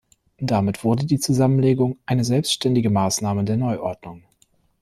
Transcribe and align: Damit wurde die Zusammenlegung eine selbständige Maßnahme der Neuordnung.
Damit 0.39 0.83
wurde 0.83 1.05
die 1.05 1.19
Zusammenlegung 1.19 1.99
eine 2.07 2.23
selbständige 2.23 2.89
Maßnahme 2.89 3.43
der 3.43 3.57
Neuordnung. 3.57 4.23